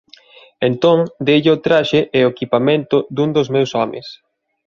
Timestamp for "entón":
0.69-0.99